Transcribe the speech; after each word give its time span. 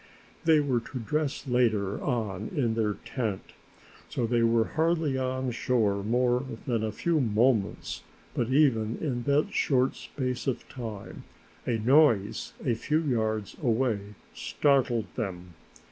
They 0.45 0.59
were 0.59 0.79
to 0.79 0.97
dress 0.97 1.45
later 1.45 2.01
on 2.01 2.47
in 2.55 2.73
their 2.73 2.95
tent, 3.05 3.51
so 4.09 4.25
they 4.25 4.41
were 4.41 4.69
hardly 4.69 5.15
on 5.15 5.51
shore 5.51 6.03
more 6.03 6.43
than 6.65 6.83
a 6.83 6.91
few 6.91 7.19
moments, 7.21 8.01
but 8.33 8.49
even 8.49 8.97
in 8.97 9.21
that 9.25 9.53
short 9.53 9.95
space 9.95 10.47
of 10.47 10.67
time 10.69 11.23
a 11.67 11.77
noise 11.77 12.53
a 12.65 12.73
few 12.73 13.03
yards 13.03 13.55
away 13.61 14.15
startled 14.33 15.05
them. 15.15 15.53